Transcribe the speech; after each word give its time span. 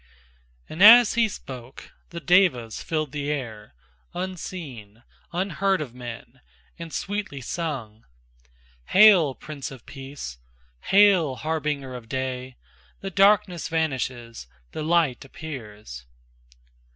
And 0.67 0.81
as 0.81 1.13
he 1.13 1.29
spoke 1.29 1.91
the 2.09 2.19
devas 2.19 2.81
filled 2.81 3.11
the 3.11 3.29
air, 3.29 3.75
Unseen, 4.15 5.03
unheard 5.31 5.79
of 5.79 5.93
men, 5.93 6.41
and 6.79 6.91
sweetly 6.91 7.39
sung: 7.39 8.05
"Hail, 8.85 9.35
prince 9.35 9.69
of 9.69 9.85
peace! 9.85 10.39
hail, 10.85 11.35
harbinger 11.35 11.93
of 11.93 12.09
day! 12.09 12.55
The 13.01 13.11
darkness 13.11 13.67
vanishes, 13.67 14.47
the 14.71 14.81
light 14.81 15.23
appears." 15.23 16.07